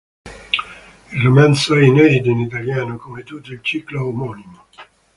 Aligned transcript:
Il 1.13 1.21
romanzo 1.23 1.75
è 1.75 1.83
inedito 1.85 2.27
in 2.31 2.39
italiano, 2.39 2.97
come 2.97 3.21
tutto 3.21 3.51
il 3.53 3.59
ciclo 3.61 4.07
omonimo. 4.07 4.65